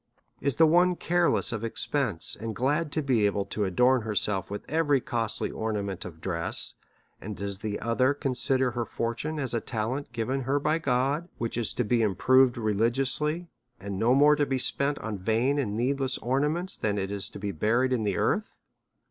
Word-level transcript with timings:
Is 0.41 0.55
the 0.55 0.65
one 0.65 0.95
careless 0.95 1.51
of 1.51 1.63
expence, 1.63 2.35
and 2.39 2.55
glad 2.55 2.91
to 2.93 3.03
be 3.03 3.27
able 3.27 3.45
to 3.45 3.65
adorn 3.65 4.01
her 4.01 4.15
self 4.15 4.49
with 4.49 4.67
every 4.67 4.99
costly 4.99 5.51
ornament 5.51 6.05
of 6.05 6.19
dress; 6.19 6.73
and 7.21 7.37
does 7.37 7.59
the 7.59 7.79
other 7.79 8.15
consider 8.15 8.71
her 8.71 8.83
fortune 8.83 9.37
as 9.37 9.53
a 9.53 9.61
talent 9.61 10.11
given 10.11 10.41
her 10.41 10.59
by 10.59 10.79
God, 10.79 11.29
which 11.37 11.55
is 11.55 11.71
to 11.75 11.83
be 11.83 12.01
improved 12.01 12.57
religiously, 12.57 13.47
and 13.79 13.99
no 13.99 14.15
more 14.15 14.35
to 14.35 14.47
be 14.47 14.57
spent 14.57 14.97
in 15.03 15.19
vain 15.19 15.59
and 15.59 15.75
needless 15.75 16.17
ornaments 16.17 16.77
than 16.77 16.97
it 16.97 17.11
is 17.11 17.29
to 17.29 17.37
be 17.37 17.51
buried 17.51 17.93
in 17.93 18.01
the 18.03 18.17
earth 18.17 18.55